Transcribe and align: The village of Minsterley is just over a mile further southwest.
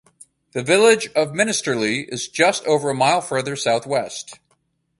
The 0.53 0.63
village 0.63 1.09
of 1.15 1.29
Minsterley 1.33 2.11
is 2.11 2.27
just 2.27 2.65
over 2.65 2.89
a 2.89 2.95
mile 2.95 3.21
further 3.21 3.55
southwest. 3.55 4.39